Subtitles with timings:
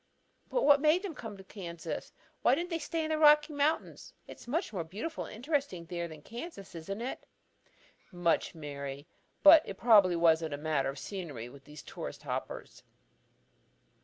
[0.49, 2.11] "But what made them come to Kansas?
[2.41, 4.13] Why didn't they stay in the Rocky Mountains?
[4.25, 7.23] It's much more beautiful and interesting there than in Kansas, isn't it?"
[8.11, 9.05] "Much, Mary.
[9.43, 12.81] But it probably wasn't a matter of scenery with these tourist hoppers.